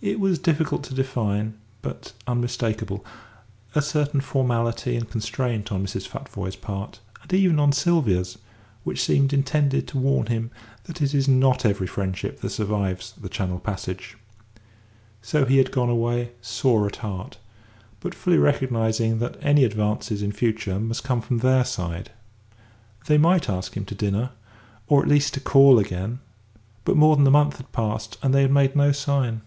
It 0.00 0.20
was 0.20 0.38
difficult 0.38 0.84
to 0.84 0.94
define, 0.94 1.54
but 1.82 2.12
unmistakable 2.24 3.04
a 3.74 3.82
certain 3.82 4.20
formality 4.20 4.94
and 4.94 5.10
constraint 5.10 5.72
on 5.72 5.84
Mrs. 5.84 6.06
Futvoye's 6.06 6.54
part, 6.54 7.00
and 7.20 7.32
even 7.34 7.58
on 7.58 7.72
Sylvia's, 7.72 8.38
which 8.84 9.02
seemed 9.02 9.32
intended 9.32 9.88
to 9.88 9.98
warn 9.98 10.26
him 10.28 10.52
that 10.84 11.02
it 11.02 11.12
is 11.12 11.26
not 11.26 11.64
every 11.64 11.88
friendship 11.88 12.40
that 12.42 12.50
survives 12.50 13.14
the 13.20 13.28
Channel 13.28 13.58
passage. 13.58 14.16
So 15.20 15.44
he 15.44 15.58
had 15.58 15.72
gone 15.72 15.90
away 15.90 16.30
sore 16.40 16.86
at 16.86 16.96
heart, 16.96 17.38
but 17.98 18.14
fully 18.14 18.38
recognising 18.38 19.18
that 19.18 19.36
any 19.42 19.64
advances 19.64 20.22
in 20.22 20.30
future 20.30 20.78
must 20.78 21.02
come 21.02 21.20
from 21.20 21.38
their 21.38 21.64
side. 21.64 22.12
They 23.08 23.18
might 23.18 23.50
ask 23.50 23.76
him 23.76 23.84
to 23.86 23.96
dinner, 23.96 24.30
or 24.86 25.02
at 25.02 25.08
least 25.08 25.34
to 25.34 25.40
call 25.40 25.76
again; 25.80 26.20
but 26.84 26.96
more 26.96 27.16
than 27.16 27.26
a 27.26 27.32
month 27.32 27.56
had 27.56 27.72
passed, 27.72 28.16
and 28.22 28.32
they 28.32 28.42
had 28.42 28.52
made 28.52 28.76
no 28.76 28.92
sign. 28.92 29.40